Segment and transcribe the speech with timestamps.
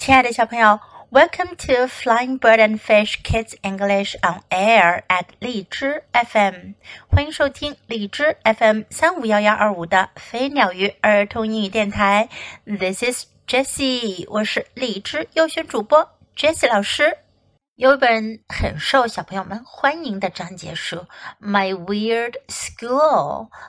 [0.00, 0.80] 亲爱的小朋友
[1.10, 6.72] ，Welcome to Flying Bird and Fish Kids English on Air at 荔枝 FM，
[7.10, 12.30] 欢迎收听荔枝 FM 三五幺幺二五的飞鸟鱼儿童英语电台。
[12.64, 17.18] This is Jessie，我是荔枝优选主播 Jessie 老师。
[17.74, 20.96] 有一本很受小朋友们欢迎的章节书
[21.46, 22.88] 《My Weird School》，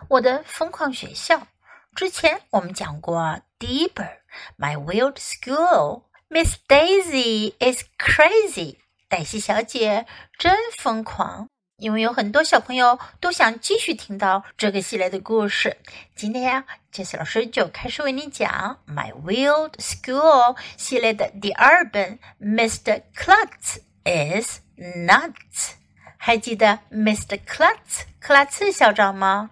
[0.08, 1.46] 我的疯狂学校。
[1.94, 4.08] 之前我们讲过第一本
[4.58, 8.78] 《My Weird School》，Miss Daisy is crazy，
[9.10, 10.06] 黛西小姐
[10.40, 11.48] 真疯狂。
[11.78, 15.78] 因为有很多小朋友都想继续听到这个系列的故事，
[16.16, 23.02] 今天呀，杰西老师就开始为你讲《My Wild School》系列的第二本《Mr.
[23.16, 23.78] Klutz》。
[24.04, 25.74] is nuts。
[26.18, 27.40] 还记得 Mr.
[27.48, 29.52] Klutz 克拉茨校长吗？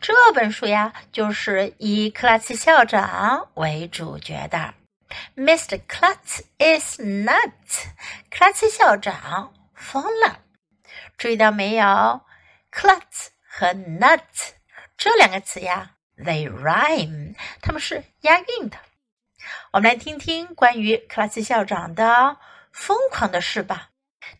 [0.00, 4.74] 这本书呀，就是以克拉茨校长为主角的。
[5.35, 5.79] Mr.
[5.87, 7.85] Klutz is nuts。
[8.29, 10.41] 克拉茨校长疯了。
[11.17, 12.21] 注意到没有？
[12.71, 14.51] Klutz 和 nuts
[14.97, 18.77] 这两个词呀，they rhyme，它们是押韵的。
[19.71, 22.37] 我们来听听关于克拉茨校长的
[22.71, 23.91] 疯狂的事吧。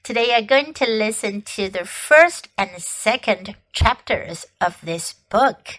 [0.03, 5.77] Today you're going to listen to the first and second chapters of this book.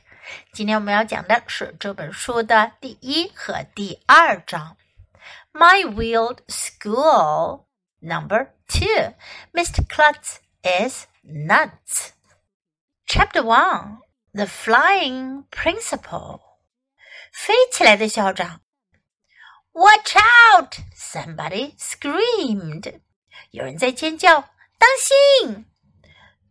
[0.52, 4.76] 今天我们要讲的是这本书的第一和第二章。
[5.53, 7.67] my Weird School.
[8.01, 9.13] Number two,
[9.55, 9.87] Mr.
[9.87, 12.13] Klutz is nuts.
[13.05, 13.99] Chapter one,
[14.33, 16.39] The Flying Principal.
[17.31, 18.61] 飞起来的校长。
[19.73, 20.79] Watch out!
[20.95, 23.01] Somebody screamed.
[23.51, 25.65] 有人在尖叫，当心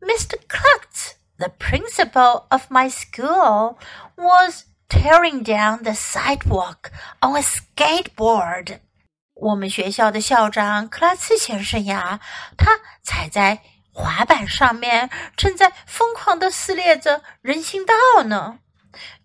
[0.01, 0.39] ！Mr.
[0.49, 3.79] Klutz, the principal of my school,
[4.17, 6.91] was tearing down the sidewalk
[7.21, 8.81] on a skateboard.
[9.41, 12.21] 我们学校的校长克拉茨先生呀，
[12.59, 18.59] 他踩在滑板上面，正在疯狂地撕裂着人行道呢。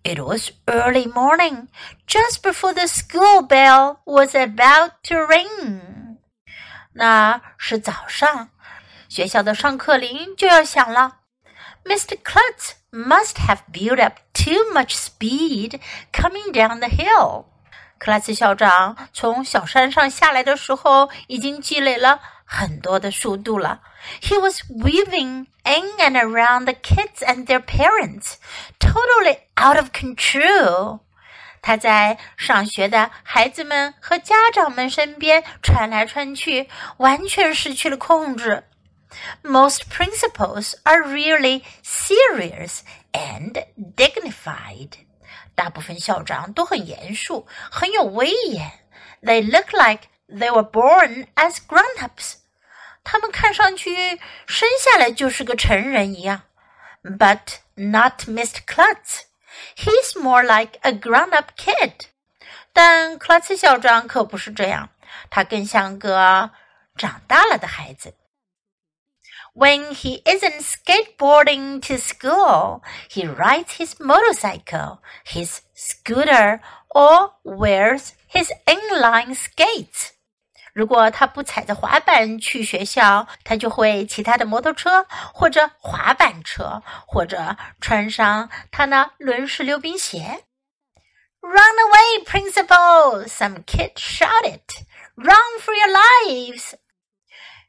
[0.03, 1.67] It was early morning,
[2.07, 6.17] just before the school bell was about to ring.
[6.93, 8.49] 那是早上，
[9.09, 11.17] 学校的上课铃就要响了。
[11.83, 12.17] Mr.
[12.23, 15.79] Klutz must have built up too much speed
[16.13, 17.45] coming down the hill。
[18.04, 23.80] 克拉茨校长从小山上下来的时候，已经积累了很多的速度了。
[24.22, 28.34] He was weaving in and around the kids and their parents,
[28.78, 31.00] totally out of control.
[31.62, 38.64] 他在上学的孩子们和家长们身边穿来穿去，完全失去了控制。
[39.42, 42.80] Most principals are really serious
[43.12, 44.92] and dignified。
[45.54, 48.70] 大部分校长都很严肃，很有威严。
[49.22, 52.34] They look like they were born as grown-ups。
[53.02, 56.42] 他们看上去生下来就是个成人一样。
[57.02, 58.60] But not Mr.
[58.66, 61.92] Klutz。He's more like a grown-up kid，
[62.72, 64.90] 但克拉茨校长可不是这样，
[65.28, 66.50] 他更像个
[66.96, 68.14] 长大了的孩子。
[69.54, 78.52] When he isn't skateboarding to school, he rides his motorcycle, his scooter, or wears his
[78.66, 80.10] inline skates.
[80.72, 90.44] 如果他不踩着滑板去学校，他就会骑他的摩托车或者滑板车，或者穿上他那轮式溜冰鞋。
[91.40, 93.26] Run away, principal!
[93.26, 94.60] Some kid shouted.
[95.16, 96.74] Run for your lives!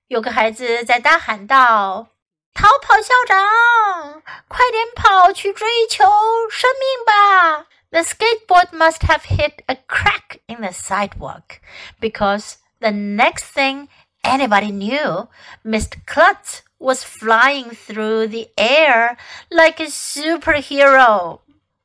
[0.09, 2.07] 有个孩子在大喊道
[2.55, 4.23] ：“逃跑，校长！
[4.47, 6.05] 快点跑去追求
[6.49, 11.61] 生命吧！” The skateboard must have hit a crack in the sidewalk
[12.01, 13.89] because the next thing
[14.23, 15.29] anybody knew,
[15.65, 15.99] Mr.
[16.07, 19.17] Klutz was flying through the air
[19.49, 21.41] like a superhero.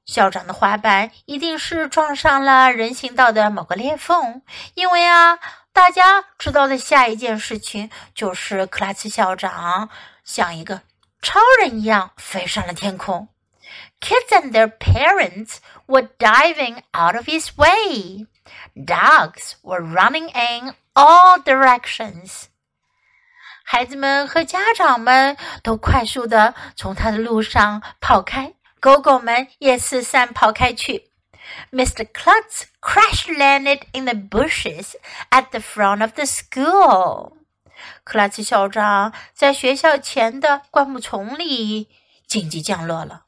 [0.05, 4.41] 校长的滑板一定是撞上了人行道的某个裂缝，
[4.73, 5.39] 因为啊，
[5.73, 9.89] 大家知道的下一件事情就是克拉茨校长
[10.23, 10.81] 像一个
[11.21, 13.29] 超人一样飞上了天空。
[14.01, 18.27] Kids and their parents were diving out of his way.
[18.75, 22.45] Dogs were running in all directions.
[23.63, 31.10] 孩子们和家长们都快速的从他的路上跑开，狗狗们也四散跑开去。
[31.72, 32.06] Mr.
[32.12, 34.96] Klutz crash landed in the bushes
[35.30, 37.36] at the front of the school.
[38.04, 41.88] 克拉茨校长在学校前的灌木丛里
[42.26, 43.24] 紧急降落了。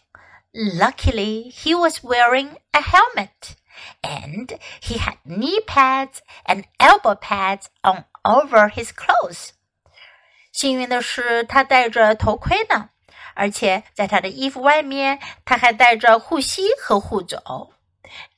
[0.53, 3.57] Luckily, he was wearing a helmet.
[4.03, 9.51] and he had knee pads and elbow pads on over his clothes.
[10.53, 12.91] 幸运的是，他戴着头盔呢，
[13.35, 17.72] 而且在他的衣服外面，他还带着护膝和护肘。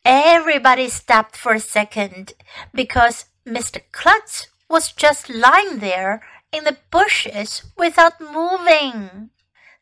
[0.05, 2.32] Everybody stopped for a second
[2.72, 3.81] because Mr.
[3.93, 6.20] Klutz was just lying there
[6.52, 9.31] in the bushes without moving.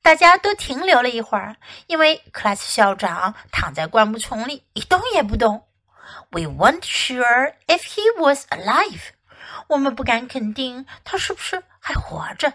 [0.02, 1.56] 大家都停留了一会儿，
[1.86, 5.66] 因为克拉斯校长躺在灌木丛里一动也不动。
[6.30, 9.10] We weren't sure if he was alive.
[9.68, 12.54] 我们不敢肯定他是不是还活着。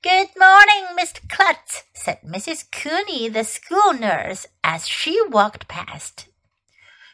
[0.00, 1.20] Good morning, Mr.
[1.28, 2.62] Klutz, said Mrs.
[2.70, 6.26] Cooney, the school nurse, as she walked past.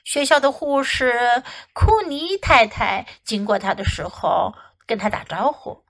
[0.10, 4.56] 学校的护士库尼太太经过他的时候，
[4.88, 5.86] 跟他打招呼。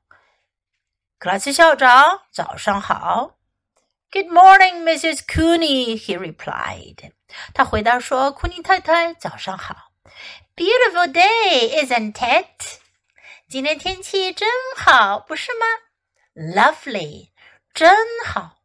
[1.18, 3.38] 克拉斯校长，早上好。
[4.12, 5.20] Good morning, Mrs.
[5.26, 7.14] Cooney, he replied.
[7.54, 9.94] 他回答说：“库尼太太，早上好。
[10.54, 12.80] Beautiful day, isn't it？
[13.48, 15.66] 今天天气真好，不是吗
[16.36, 17.30] ？Lovely，
[17.74, 17.96] 真
[18.26, 18.58] 好。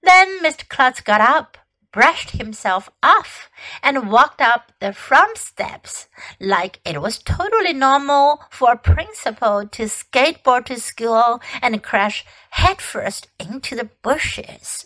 [0.00, 0.64] Then Mr.
[0.66, 1.58] Klutz got up
[1.91, 3.49] brushed himself off
[3.81, 6.07] and walked up the front steps
[6.39, 13.27] like it was totally normal for a principal to skateboard to school and crash headfirst
[13.39, 14.85] into the bushes.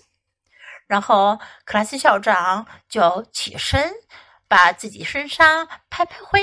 [0.88, 3.94] 然后克拉斯校长就起身，
[4.48, 6.42] 把自己身上拍拍灰，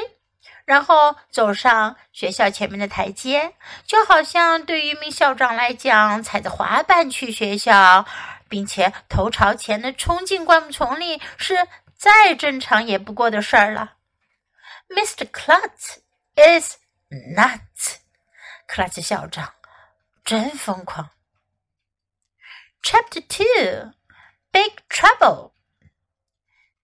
[0.65, 3.55] 然后走上学校前面的台阶，
[3.87, 8.05] 就好像对于一名校长来讲，踩着滑板去学校，
[8.54, 11.68] 并且头朝前的冲进灌木丛里是
[11.98, 13.96] 再正常也不过的事儿了。
[14.90, 15.26] Mr.
[15.26, 15.98] Klutz
[16.36, 16.76] is
[17.10, 17.96] nuts，
[18.68, 19.56] 克拉奇校长
[20.24, 21.10] 真疯狂。
[22.84, 23.94] Chapter Two,
[24.52, 25.54] Big Trouble.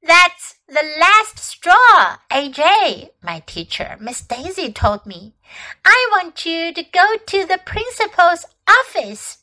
[0.01, 5.35] That's the last straw, AJ, my teacher, Miss Daisy told me.
[5.83, 9.38] I want you to go to the principal's office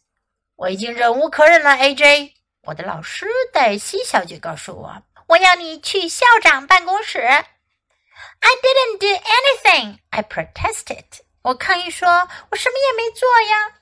[0.56, 2.32] 我已经忍无可忍了，AJ。
[2.62, 7.20] 我的老师黛西小姐告诉我，我要你去校长办公室。
[7.20, 11.04] I didn't do anything, I protested.
[11.42, 12.08] 我抗议说，
[12.50, 13.80] 我什么也没做呀。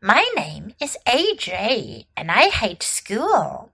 [0.00, 3.70] My name is AJ, and I hate school.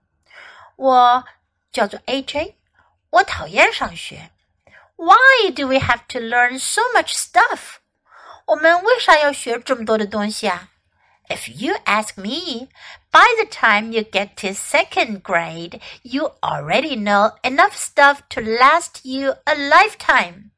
[0.77, 1.25] 我
[1.71, 2.55] 叫做 AJ，
[3.09, 4.31] 我讨厌上学。
[4.95, 7.79] Why do we have to learn so much stuff?
[8.45, 10.69] 我们为啥要学这么多的东西啊
[11.30, 12.68] ？if you ask me,
[13.10, 19.04] by the time you get to second grade, you already know enough stuff to last
[19.04, 20.50] you a lifetime.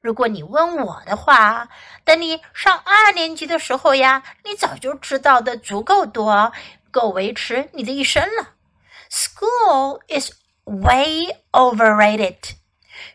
[0.00, 1.68] 如果你问我的话，
[2.04, 6.52] 等你上二年级的时候呀，你早就知道的足够多，
[6.92, 8.54] 够维持你的一生了。
[9.10, 10.30] School is
[10.64, 12.36] way overrated.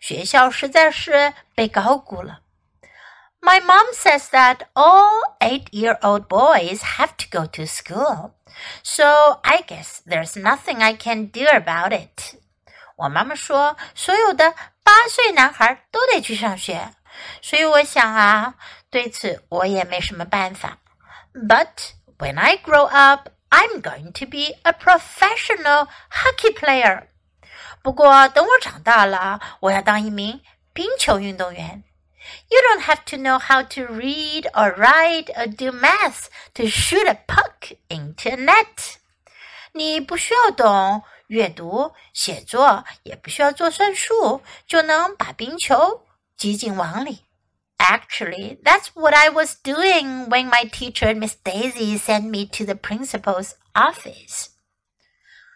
[0.01, 2.41] 学校实在是被高估了。
[3.41, 8.31] my mom says that all eight year old boys have to go to school.
[8.81, 12.35] So I guess there's nothing I can do about it.
[12.95, 14.53] 我妈妈说，所有的
[14.83, 16.91] 八岁男孩都得去上学，
[17.41, 18.53] 所以我想啊，
[18.89, 20.77] 对此我也没什么办法。
[21.33, 27.07] But when I grow up, I'm going to be a professional hockey player.
[27.81, 30.41] 不过等我长大了，我要当一名
[30.71, 31.83] 冰球运动员。
[32.49, 37.07] you don't have to know how to read or write or do math to shoot
[37.07, 38.95] a puck into a net.
[39.73, 46.05] 你不需要懂阅读、写作，也不需要做算术，就能把冰球
[46.37, 47.25] 击进网里。
[47.77, 53.53] Actually, that's what I was doing when my teacher, Miss Daisy, sent me to the principal's
[53.73, 54.47] office.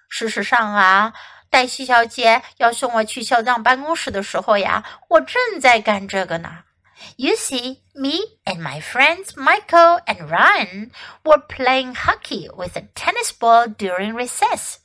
[0.09, 1.13] 事实上啊，
[1.51, 6.63] 黛西小姐要送我去校长办公室的时候呀，我正在干这个呢。
[7.15, 10.91] You see, me and my friends Michael and Ryan
[11.23, 14.77] were playing hockey with a tennis ball during recess.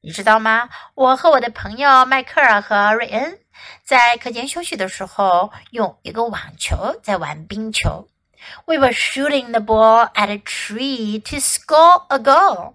[0.00, 0.68] 你知道吗？
[0.94, 3.40] 我和我的朋友迈克尔和瑞恩
[3.84, 8.08] 在课间休息的时候，用一个网球在玩冰球。
[8.66, 12.74] We were shooting the ball at a tree to score a goal.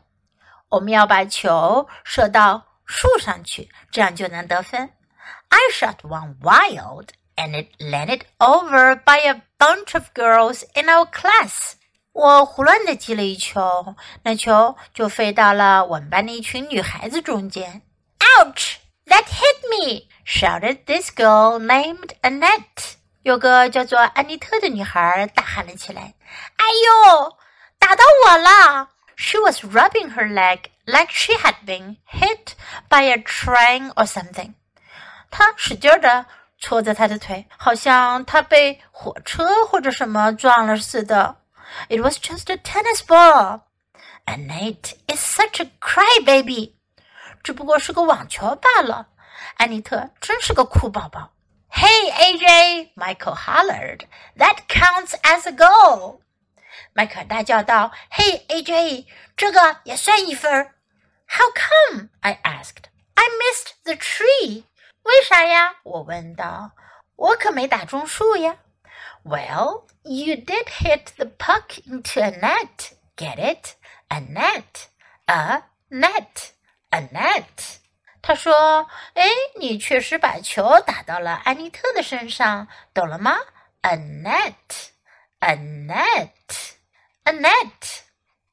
[0.70, 4.91] 我们要把球射到 树上去，这样就能得分。
[5.51, 11.75] I shot one wild, and it landed over by a bunch of girls in our class.
[12.13, 17.83] 我胡乱的击了一球，那球就飞到了我们班的一群女孩子中间。
[18.19, 18.77] Ouch!
[19.07, 20.09] That hit me!
[20.25, 22.95] shouted this girl named Annette.
[23.23, 26.15] 有个叫做安妮特的女孩大喊了起来
[26.57, 27.37] ：“哎呦，
[27.79, 32.55] 打到我了！” She was rubbing her leg like she had been hit
[32.89, 34.33] by a train or something.
[34.33, 34.55] something。
[35.31, 36.25] 她使劲的
[36.59, 41.37] 搓着她的腿，好像她被火车或者什么撞了似的。
[41.89, 43.61] It was just a tennis ball,
[44.25, 46.23] Annette is such a crybaby.
[46.25, 46.73] crybaby。
[47.43, 49.09] 只不过是个网球罢了。
[49.57, 51.33] 安妮特真是个哭宝宝。
[51.71, 54.07] Hey AJ, Michael hollered.
[54.39, 56.21] That counts as a goal.
[56.95, 60.73] 迈克大叫道：“Hey AJ，这个也算一分。”
[61.28, 62.10] How come?
[62.22, 62.90] I asked.
[63.16, 64.66] I missed the tree.
[65.04, 65.76] 为啥呀？
[65.84, 66.72] 我问道。
[67.16, 68.58] 我可没打中树呀。
[69.24, 72.94] Well, you did hit the puck into a net.
[73.16, 73.76] Get it?
[74.10, 74.88] A net.
[75.28, 76.52] A net.
[76.90, 77.78] A net.
[78.22, 83.38] 他说：“哎，你确实把球打到了安妮特的身上，懂了吗？
[83.82, 84.90] A net.
[85.40, 86.30] A net.
[87.26, 88.02] Annette，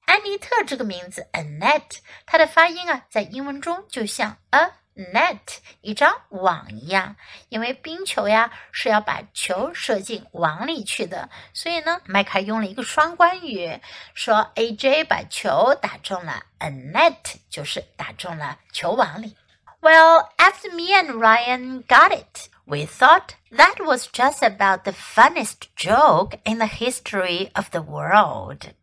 [0.06, 5.38] 安妮特这个名字，Annette，它的发音啊，在英文中就像 a net，
[5.82, 7.14] 一张网一样。
[7.48, 13.80] 因为冰球呀是要把球射进网里去的，所以呢，迈克用了一个双关语，
[14.12, 19.36] 说 AJ 把球打中了 Annette，就是打中了球网里。
[19.80, 22.48] Well, after me and Ryan got it.
[22.66, 28.74] We thought that was just about the funniest joke in the history of the world.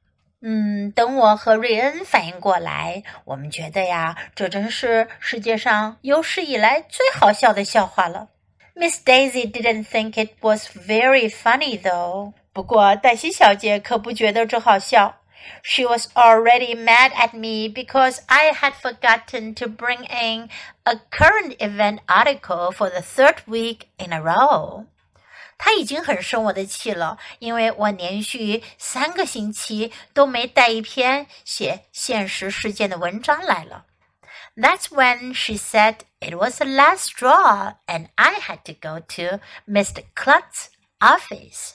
[0.41, 8.29] 嗯，等我和瑞恩反应过来，我们觉得呀，这真是世界上有史以来最好笑的笑话了。
[8.75, 12.34] Miss Daisy didn't think it was very funny, though.
[12.53, 15.15] 不过黛西小姐可不觉得这好笑。
[15.63, 20.50] she was already mad at me because I had forgotten to bring in
[20.84, 24.86] a current event article for the third week in a row.
[25.64, 33.85] 他已经很生我的气了，因为我连续三个星期都没带一篇写现实事件的文章来了。
[34.57, 39.38] That's when she said it was the last straw and I had to go to
[39.71, 40.02] Mr.
[40.16, 40.66] Klutz's
[40.99, 41.75] office.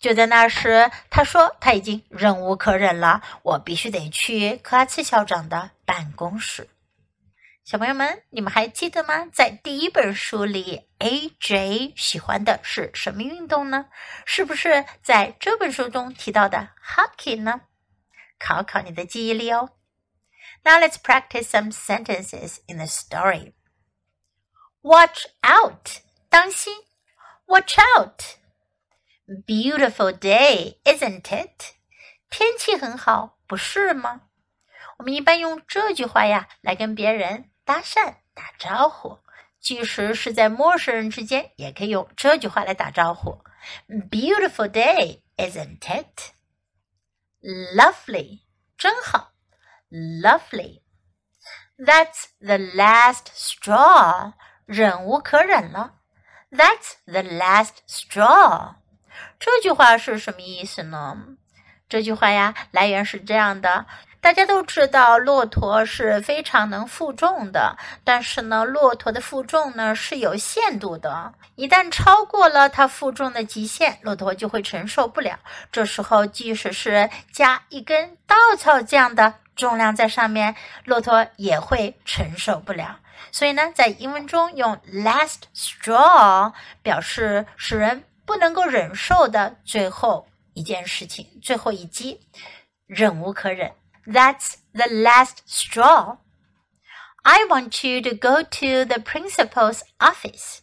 [0.00, 6.68] 就在那时，他说他已经忍无可忍了，我必须得去克拉茨校长的办公室。
[7.70, 9.26] 小朋友们，你们还记得吗？
[9.26, 13.90] 在第一本书里，AJ 喜欢的是什么运动呢？
[14.24, 17.60] 是不是在这本书中提到的 hockey 呢？
[18.38, 19.68] 考考你的记忆力哦。
[20.64, 23.52] Now let's practice some sentences in the story.
[24.80, 26.72] Watch out，当心
[27.44, 28.22] ！Watch out。
[29.46, 31.74] Beautiful day, isn't it？
[32.30, 34.22] 天气很好，不是吗？
[34.96, 39.18] 我们一般用这句话呀来跟别人搭讪、打招呼，
[39.60, 43.42] 即使是在陌生人之间，也可以用这句话来打招呼。
[43.86, 46.32] Beautiful day, isn't it?
[47.42, 48.40] Lovely，
[48.78, 49.32] 真好。
[49.90, 50.80] Lovely.
[51.76, 54.32] That's the last straw.
[54.64, 55.96] 忍无可忍了。
[56.50, 58.76] That's the last straw.
[59.38, 61.36] 这句话是什么意思呢？
[61.86, 63.86] 这句话呀，来源是这样的：
[64.20, 75.38] 大家都知道，骆驼是非常能负重的，但是呢，骆驼的负重呢是有限度的，一旦超过了它负重的极限，骆驼就会承受不了。
[75.70, 82.98] 这时候，即使是加一根稻草这样的重量在上面，骆驼也会承受不了。
[83.32, 88.04] 所以呢，在英文中用 last straw 表示使人。
[88.28, 92.20] 不能够忍受的最后一件事情，最后一击，
[92.86, 93.72] 忍无可忍。
[94.05, 96.17] That's the last straw.
[97.23, 100.59] I want you to go to the principal's office.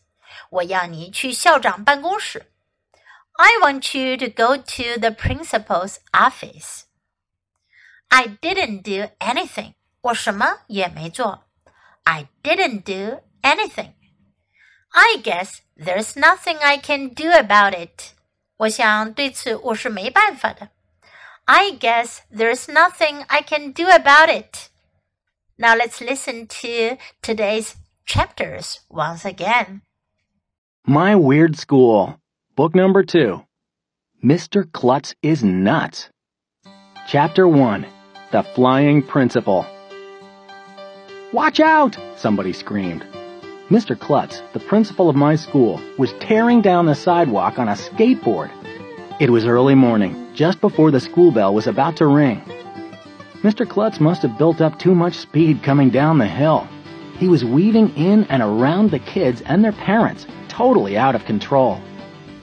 [0.50, 2.52] 我要你去校长办公室。
[3.32, 6.82] I want you to go to the principal's office.
[8.08, 9.74] I didn't do anything.
[10.02, 11.46] 我什么也没做。
[12.04, 13.92] I didn't do anything.
[14.90, 18.12] I guess there's nothing I can do about it.
[18.58, 20.68] 我想对此我是没办法的。
[21.47, 24.69] I guess there's nothing I can do about it.
[25.59, 27.75] Now let's listen to today's
[28.05, 29.83] chapters once again.
[30.87, 32.19] My Weird School,
[32.55, 33.43] Book Number 2.
[34.23, 34.71] Mr.
[34.71, 36.09] Klutz is Nuts.
[37.07, 37.85] Chapter 1
[38.31, 39.67] The Flying Principal.
[41.31, 41.95] Watch out!
[42.17, 43.05] Somebody screamed.
[43.69, 43.99] Mr.
[43.99, 48.51] Klutz, the principal of my school, was tearing down the sidewalk on a skateboard.
[49.17, 52.41] It was early morning, just before the school bell was about to ring.
[53.43, 53.67] Mr.
[53.67, 56.67] Klutz must have built up too much speed coming down the hill.
[57.17, 61.79] He was weaving in and around the kids and their parents, totally out of control.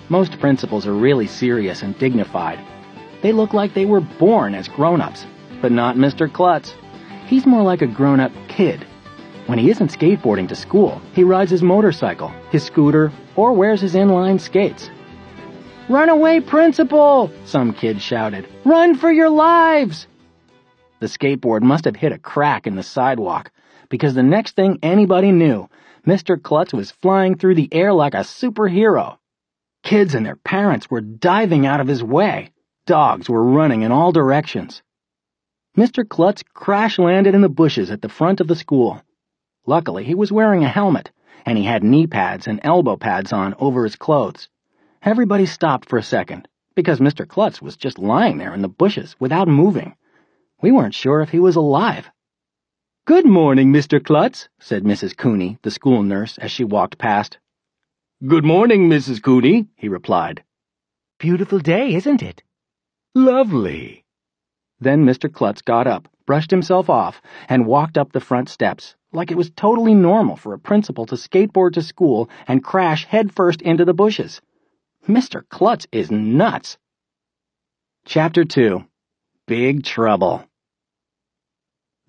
[0.09, 2.59] Most principals are really serious and dignified.
[3.23, 5.27] They look like they were born as grown-ups,
[5.61, 6.33] but not Mr.
[6.33, 6.75] Klutz.
[7.27, 8.87] He's more like a grown-up kid
[9.47, 13.95] When he isn't skateboarding to school, he rides his motorcycle, his scooter, or wears his
[13.95, 14.91] inline skates.
[15.89, 17.31] Run away, principal!
[17.45, 18.47] Some kids shouted.
[18.65, 20.07] Run for your lives!
[21.01, 23.51] The skateboard must have hit a crack in the sidewalk,
[23.89, 25.69] because the next thing anybody knew,
[26.07, 26.41] Mr.
[26.41, 29.19] Klutz was flying through the air like a superhero.
[29.83, 32.53] Kids and their parents were diving out of his way.
[32.87, 34.83] Dogs were running in all directions.
[35.77, 36.09] Mr.
[36.09, 39.03] Klutz crash landed in the bushes at the front of the school.
[39.67, 41.11] Luckily, he was wearing a helmet,
[41.45, 44.49] and he had knee pads and elbow pads on over his clothes.
[45.05, 47.27] Everybody stopped for a second, because Mr.
[47.27, 49.97] Klutz was just lying there in the bushes without moving.
[50.61, 52.09] We weren't sure if he was alive.
[53.05, 54.01] Good morning, Mr.
[54.01, 55.17] Klutz, said Mrs.
[55.17, 57.39] Cooney, the school nurse, as she walked past.
[58.25, 59.21] Good morning, Mrs.
[59.21, 60.45] Cooney, he replied.
[61.19, 62.45] Beautiful day, isn't it?
[63.13, 64.05] Lovely.
[64.79, 65.33] Then Mr.
[65.33, 69.51] Klutz got up, brushed himself off, and walked up the front steps, like it was
[69.51, 74.41] totally normal for a principal to skateboard to school and crash headfirst into the bushes.
[75.09, 75.43] Mr.
[75.49, 76.79] Klutz is nuts.
[78.05, 78.85] Chapter 2
[79.47, 80.45] Big Trouble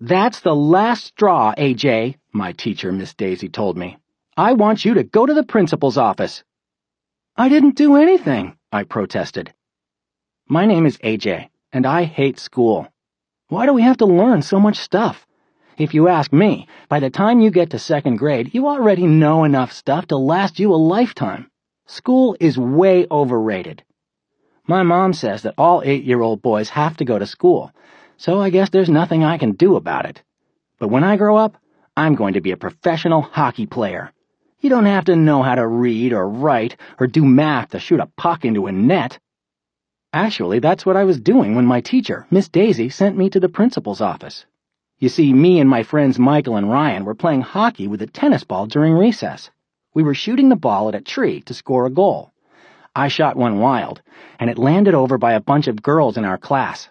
[0.00, 3.96] that's the last straw, AJ, my teacher, Miss Daisy, told me.
[4.36, 6.42] I want you to go to the principal's office.
[7.36, 9.54] I didn't do anything, I protested.
[10.48, 12.88] My name is AJ, and I hate school.
[13.48, 15.26] Why do we have to learn so much stuff?
[15.78, 19.44] If you ask me, by the time you get to second grade, you already know
[19.44, 21.50] enough stuff to last you a lifetime.
[21.86, 23.82] School is way overrated.
[24.66, 27.72] My mom says that all eight-year-old boys have to go to school,
[28.16, 30.22] so I guess there's nothing I can do about it.
[30.78, 31.58] But when I grow up,
[31.94, 34.12] I'm going to be a professional hockey player.
[34.60, 38.00] You don't have to know how to read or write or do math to shoot
[38.00, 39.18] a puck into a net.
[40.14, 43.48] Actually, that's what I was doing when my teacher, Miss Daisy, sent me to the
[43.50, 44.46] principal's office.
[44.98, 48.42] You see, me and my friends Michael and Ryan were playing hockey with a tennis
[48.42, 49.50] ball during recess.
[49.94, 52.32] We were shooting the ball at a tree to score a goal.
[52.96, 54.02] I shot one wild,
[54.40, 56.88] and it landed over by a bunch of girls in our class.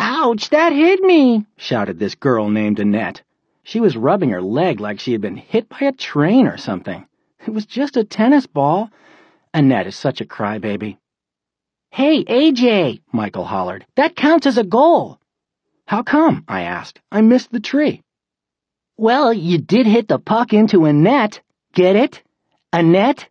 [0.00, 3.22] Ouch, that hit me, shouted this girl named Annette.
[3.62, 7.06] She was rubbing her leg like she had been hit by a train or something.
[7.46, 8.90] It was just a tennis ball.
[9.52, 10.96] Annette is such a crybaby.
[11.90, 13.84] Hey, AJ, Michael hollered.
[13.96, 15.18] That counts as a goal.
[15.86, 16.44] How come?
[16.48, 17.00] I asked.
[17.12, 18.02] I missed the tree.
[18.96, 21.40] Well, you did hit the puck into a net.
[21.74, 22.22] Get it?
[22.72, 23.28] Annette?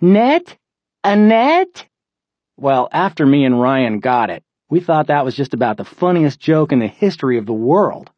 [0.00, 0.58] net?
[1.04, 1.82] A net?
[1.82, 2.60] A?
[2.60, 6.40] Well, after me and Ryan got it, we thought that was just about the funniest
[6.40, 8.10] joke in the history of the world.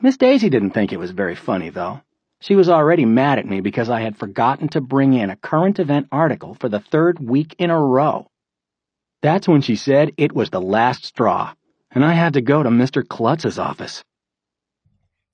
[0.00, 2.00] Miss Daisy didn't think it was very funny, though.
[2.40, 5.78] She was already mad at me because I had forgotten to bring in a current
[5.78, 8.26] event article for the third week in a row.
[9.22, 11.54] That's when she said it was the last straw,
[11.90, 13.02] and I had to go to Mr.
[13.02, 14.04] Klutz's office.